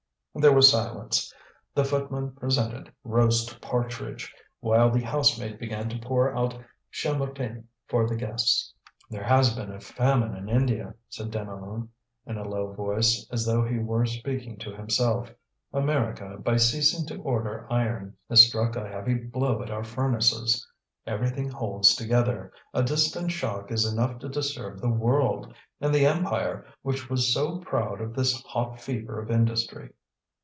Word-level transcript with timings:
There 0.33 0.53
was 0.53 0.71
silence. 0.71 1.31
The 1.75 1.83
footman 1.83 2.31
presented 2.35 2.93
roast 3.03 3.59
partridge, 3.59 4.33
while 4.61 4.89
the 4.89 5.01
housemaid 5.01 5.59
began 5.59 5.89
to 5.89 5.99
pour 5.99 6.33
out 6.33 6.57
Chambertin 6.89 7.65
for 7.89 8.07
the 8.07 8.15
guests. 8.15 8.73
"There 9.09 9.25
has 9.25 9.53
been 9.53 9.69
a 9.69 9.81
famine 9.81 10.33
in 10.37 10.47
India," 10.47 10.95
said 11.09 11.31
Deneulin 11.31 11.89
in 12.25 12.37
a 12.37 12.47
low 12.47 12.71
voice, 12.71 13.27
as 13.29 13.45
though 13.45 13.65
he 13.65 13.77
were 13.77 14.05
speaking 14.05 14.55
to 14.59 14.73
himself. 14.73 15.33
"America, 15.73 16.37
by 16.41 16.55
ceasing 16.55 17.05
to 17.07 17.21
order 17.23 17.67
iron, 17.69 18.15
has 18.29 18.47
struck 18.47 18.77
a 18.77 18.87
heavy 18.87 19.15
blow 19.15 19.61
at 19.61 19.69
our 19.69 19.83
furnaces. 19.83 20.65
Everything 21.05 21.49
holds 21.49 21.93
together; 21.93 22.53
a 22.73 22.83
distant 22.83 23.31
shock 23.33 23.69
is 23.69 23.85
enough 23.85 24.17
to 24.19 24.29
disturb 24.29 24.79
the 24.79 24.89
world. 24.89 25.53
And 25.81 25.93
the 25.93 26.05
empire, 26.05 26.67
which 26.83 27.09
was 27.09 27.33
so 27.33 27.59
proud 27.59 27.99
of 27.99 28.13
this 28.15 28.41
hot 28.45 28.79
fever 28.79 29.19
of 29.21 29.29
industry!" 29.29 29.89